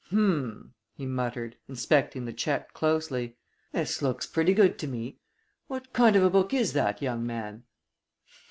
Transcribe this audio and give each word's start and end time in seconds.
"H'm!" 0.07 0.73
he 0.95 1.05
muttered, 1.05 1.57
inspecting 1.69 2.25
the 2.25 2.33
check 2.33 2.73
closely. 2.73 3.37
"This 3.71 4.01
looks 4.01 4.25
pretty 4.25 4.55
good 4.55 4.79
to 4.79 4.87
me. 4.87 5.19
What 5.67 5.93
kind 5.93 6.15
of 6.15 6.23
a 6.23 6.29
book 6.31 6.55
is 6.55 6.73
that, 6.73 7.03
young 7.03 7.23
man?" 7.23 7.65